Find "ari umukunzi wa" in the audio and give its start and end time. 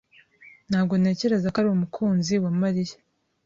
1.61-2.51